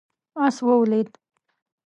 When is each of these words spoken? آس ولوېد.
آس 0.45 0.55
ولوېد. 0.65 1.09